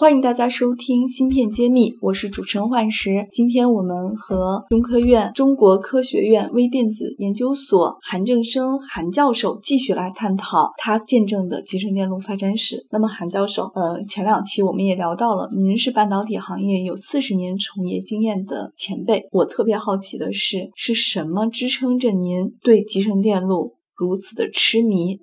[0.00, 3.26] 欢迎大家收听《芯片揭秘》，我是主持人幻石。
[3.32, 12.86] 今天我们和中科院中国科学院微电子研究所韩正生韩教授继续来探讨他见证的集成电路发展史。
[12.92, 19.26] 那么，韩教授，呃，前两期我们也聊到了，您是半导体行业有四十年从业经验的前辈。
[19.32, 25.18] 我特别好奇的是，是什么支撑着您对集成电路如此的痴迷？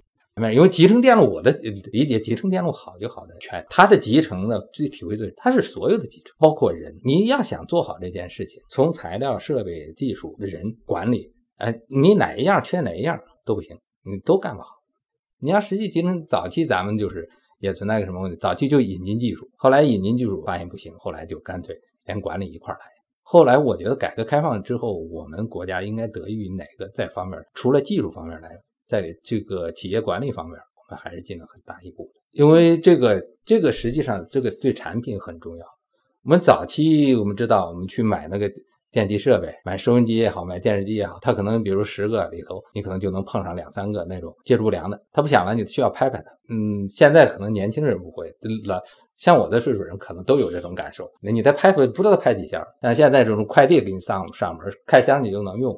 [0.54, 1.50] 因为集成电路，我的
[1.94, 7.00] 理解，集成电路好就好在全它的集成呢，最体会最，它是所有的集成，包括人。
[7.06, 14.68] 你要想做好这件事情，从材料、设备、技术、人管理，哎，你哪一样缺哪一样都不行，你都干不好。
[15.40, 17.30] 你要实际集成，早期咱们就是
[17.60, 21.74] 也存在个什么问题，早期就引进技术，后来引进技术发现不行，后来就干脆
[22.06, 22.80] 连管理一块来。
[23.22, 28.50] 后来我觉得改革开放之后，我们国家应该得益于哪个在方面，除了技术方面来。
[28.88, 32.20] 在这个企业管理方面，我们还是进了很大一步的。
[32.32, 35.66] 因为这个，这个实际上这个对产品很重要。
[36.24, 38.52] 我们早期我们知道，我们去买那个
[38.92, 46.32] 电器设备，买收音机也好，买电视机也好，它可能比如十个里头，你可能就能碰上两三个那种接触不良的，它不响了，你需要拍拍它。
[46.50, 48.34] 嗯，现在可能年轻人不会，
[48.66, 48.82] 老
[49.16, 51.10] 像我的岁数人可能都有这种感受。
[51.22, 52.66] 那你再拍拍，不知道拍几下。
[52.82, 55.74] 但现在这种快递给你上上门，开箱你就能用。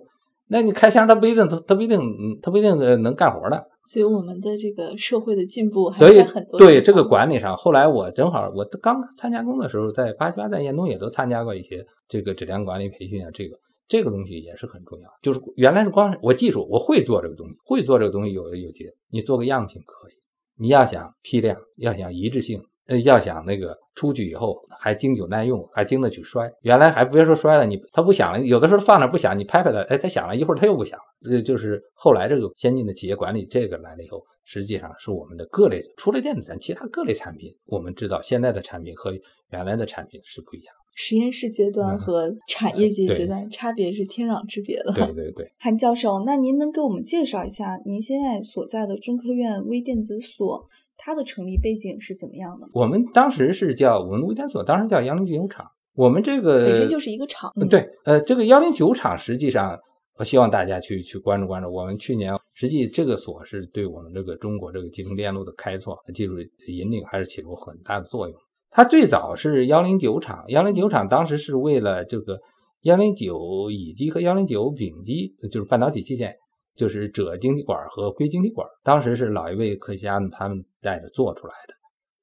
[0.50, 2.00] 那你开箱，他不一定，它它不一定，
[2.42, 3.68] 他不一定能干活的。
[3.86, 6.60] 所以我们的这个社会的进步还在很多。
[6.60, 15.10] 对这个管理上，后来我正好我刚参加工的时候，在八七八在燕东也都参加过一些这个质量管理培训啊，这个这个东西也是很重要。
[15.22, 20.14] 就是原来是光我技术我会做这个东西，会做这个东西有有节，你做个样品可以。
[20.60, 22.62] 你要想批量，要想一致性。
[22.88, 26.50] 呃，要想那个出去以后还经久耐用，还经得起摔。
[26.62, 30.98] 原来还别说摔了，你它不响了，有的时候放那不响，你拍拍它，哎，它响了一会儿，它又不响。
[30.98, 31.04] 了。
[31.22, 39.12] 这，就是后来这个先进的企业管理这个来了以后，实际上是我们的各类除了电子产品，其他各类产品，我们知道现在的产品和
[39.52, 40.74] 原来的产品是不一样。
[40.96, 44.92] 实验室阶段和产业界阶段差别是天壤之别的。
[44.94, 45.52] 对对对。
[45.60, 50.68] 韩教授，那您能给我们介绍一下您现在所在的中科院微电子所？
[50.98, 52.68] 它的成立背景是怎么样的？
[52.74, 55.66] 我们当时是叫我们微电所，当时叫幺零九厂。
[55.94, 57.52] 我们这个本身就是一个厂。
[57.70, 59.80] 对，呃，这个幺零九厂实际上，
[60.18, 61.72] 我希望大家去去关注关注。
[61.72, 66.34] 我们去年实际这个所是对我们这个中国这个集成电路的开拓、技术
[66.68, 68.38] 引领还是起了很大的作用。
[68.70, 72.40] 它最早是幺零九厂，幺零九厂当时是为了这个
[72.82, 76.36] 幺零九乙基和幺零九丙基，就是半导体器件。
[76.78, 81.74] 就是锗晶体管和硅晶体管，当时是老一位科学家们他们带着做出来的。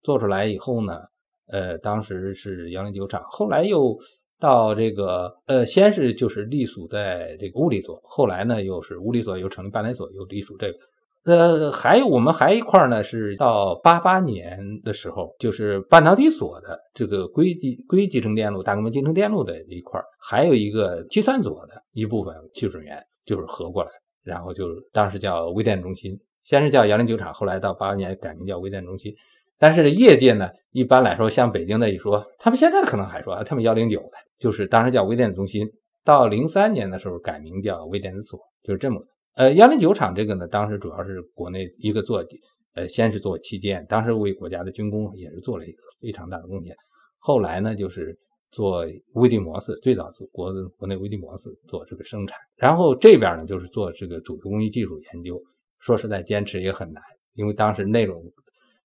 [0.03, 1.01] 做出来以后呢，
[1.49, 3.99] 呃，当时是幺零九厂，后来又
[4.39, 10.79] 到这个，呃，先是就是隶属在这个物理所，后来呢又是物理所又成立半导体所，又隶属这个。
[11.25, 23.91] 呃，还有我们还一块呢，是到八八年的时候，就是半导体所的这个硅基硅集成电路、大规模集成电路的一块，还有一个计算所的一部分技术人员就是合过来。
[24.25, 29.15] 然后就当时叫微电中心，先是叫幺零九厂，后来到八八年改名叫微电中心。
[29.59, 35.71] 但是业界呢，一般来说，像北京的一说，他们现在可能还说他们幺零九的，就是当时叫微电子中心。
[36.03, 39.07] 到零三年的时候改名叫微电子所，就是这么。
[39.37, 42.25] 呃，幺零九厂这个呢，当时主要是国内一个做，
[42.75, 46.75] 呃，先是做器件，当时为国家的军工也是做了一个非常大的贡献。
[47.19, 48.19] 后来呢，就是。
[48.55, 55.43] 做微粒模式，最早是国国内微粒模式做这个生产，然后这边呢就是做这个主流工艺技术研究。
[55.81, 57.03] 说实在，坚持也很难，
[57.35, 58.23] 因为当时内容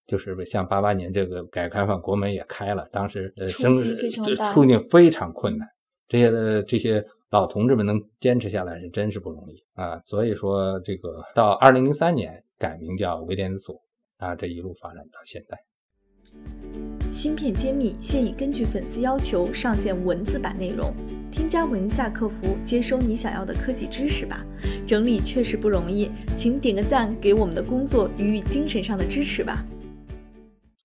[0.07, 5.67] 就是像八八年这个改革开放，国门也开了，当时呃，冲击非常大，处境非常困难。
[6.07, 10.01] 这些的这些老同志们能坚持下来是真是不容易啊。
[10.03, 13.79] 所以说，这个到二零零三年改名叫微电子所
[14.17, 16.98] 啊，这一路发展到现在。
[17.11, 20.93] 芯片揭秘现已根据粉丝要求上线文字版内容，
[21.31, 24.45] 添加文下客服接收你想要的科技知识吧。
[24.85, 29.65] 整理确实不容易，请点个赞给我们的工作予以精神上的支持吧。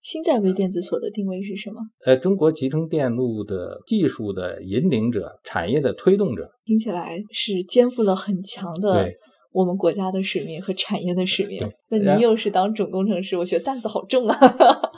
[0.02, 1.76] 新在微电子所的定位是什么？
[2.04, 6.50] 呃，中国集成电路的技术的引领者，产业的推动者。
[6.64, 9.10] 听起来是肩负了很强的
[9.52, 11.70] 我们国家的使命和产业的使命。
[11.88, 14.54] 那您又是当总工程师，我觉得担子好重啊。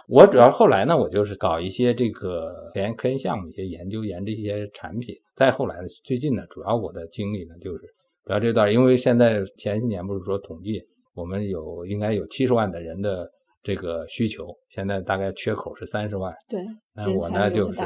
[0.08, 5.14] 我主要后来呢，我就是搞一些这个科研科研项目，一些研究研这些产品。
[5.34, 7.80] 再后来呢，最近呢，主要我的经历呢，就是
[8.24, 10.80] 主要这段，因为现在前些年不是说统计，
[11.14, 13.28] 我们有应该有七十万的人的
[13.62, 16.32] 这个需求，现在大概缺口是三十万。
[16.48, 16.60] 对，
[16.94, 17.78] 那我呢就是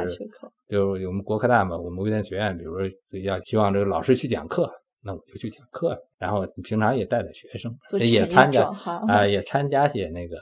[0.68, 2.86] 就是我们国科大嘛，我们微电学院，比如说
[3.22, 4.70] 要希望这个老师去讲课，
[5.02, 8.70] 那我就去讲课，然后平常也带带学生，也参加
[9.08, 10.36] 啊，也参加些那个，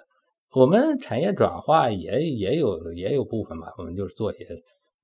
[0.55, 4.47] 我们产业转化也也有也有部分吧，我们就是做些。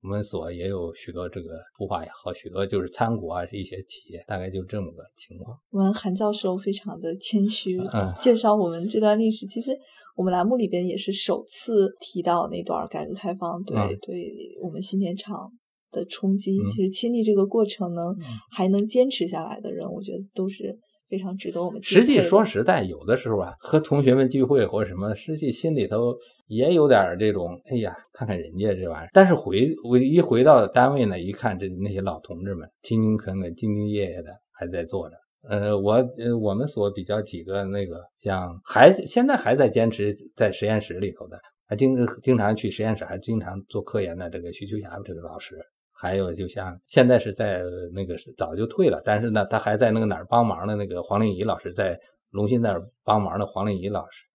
[0.01, 5.57] 我们所也有许多这个孵化也好，许多就是参股啊，一些企业，大概就这么个情况。
[5.71, 7.79] 我们韩教授非常的谦虚，
[8.19, 9.47] 介绍我们这段历史。
[9.47, 9.71] 其实
[10.15, 14.31] 我们栏目里边也是首次提到那段改革开放对对
[14.61, 15.51] 我们新片厂
[15.91, 16.55] 的冲击。
[16.69, 18.15] 其实亲历这个过程能
[18.51, 20.77] 还能坚持下来的人，我觉得都是。
[21.09, 21.81] 非常值得我们。
[21.83, 26.15] 实际说实在，有的时候啊，和同学们聚会或者什么，实际心里头
[26.47, 29.09] 也有点这种，哎呀，看看人家这玩意儿。
[29.13, 35.15] 但是回我一回到单位呢，一看这那些老同志们勤勤恳恳、兢兢业业的还在做着。
[35.47, 45.55] 呃，我呃我们所比较几个那个像还现在还在坚持在实验室里头的，还经经常去实验室，还经常做科研的这个徐秋霞这个老师。
[45.97, 47.63] 还有，就像现在是在
[47.93, 51.97] 那个是早就退了，但是呢，他还在那个哪儿帮忙的那个黄令仪老师在
[52.31, 54.25] 龙芯那儿帮忙的黄令仪老师，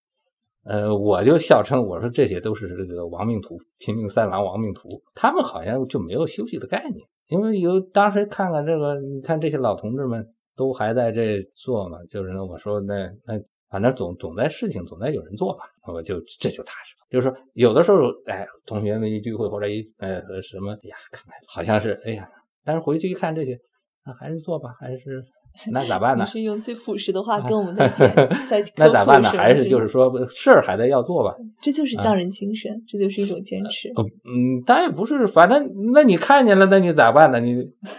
[0.65, 10.27] 呃，我就笑称我说这些都是这个亡命徒，拼命三郎亡命徒，他们好像就没有休息的概念，因为有当时看看这个，你看这些老同志们
[10.57, 13.41] 都还在这做嘛，就是我说那那。
[13.71, 17.07] 反正总总在事情总在有人做吧，我就这就踏实了。
[17.09, 22.29] 就是说，有的时候，哎，同学们一聚会或者一呃什么，哎呀，看看好像是哎呀，
[22.65, 23.59] 但是回去一看这些，
[24.05, 25.25] 那还是做吧，还是
[25.73, 26.27] 那咋办呢？
[26.27, 28.09] 是用最朴实的话跟我们在讲，
[28.49, 29.31] 在那咋办呢？
[29.31, 31.37] 还是就是说事儿还得要做吧？
[31.63, 33.89] 这就是匠人精神，这就是一种坚持。
[34.25, 37.41] 嗯，当然不是，反正那你看见了，那你咋办呢？
[37.41, 37.57] 你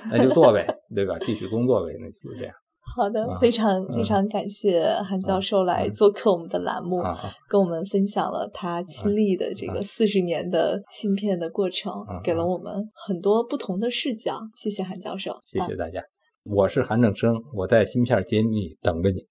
[0.10, 0.66] 那就做呗，
[0.96, 1.18] 对吧？
[1.20, 2.56] 继续工作呗，那就是这样。
[2.96, 7.02] 好的，非常非常感谢韩教授来做客我们的栏目，
[7.48, 11.94] 跟我们分享了他亲历的这个四十年的芯片的过程，
[12.24, 14.38] 给了我们很多不同的视角。
[14.58, 16.04] 谢谢韩教授，谢谢大家。
[16.44, 19.31] 我是韩正生，我在芯片揭秘等着你。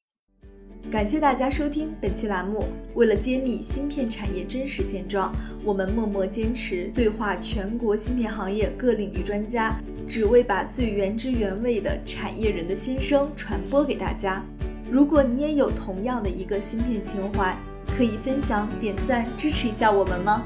[0.88, 2.64] 感谢大家收听本期栏目。
[2.94, 5.32] 为了揭秘芯片产业真实现状，
[5.64, 9.78] 我们默默坚持对话全国芯片行业各领域专家，
[10.08, 14.44] 只为把最原汁原味的产业人的心声传播给大家。
[14.90, 17.56] 如果你也有同样的一个芯片情怀，
[17.96, 20.44] 可以分享、点赞、支持一下我们吗？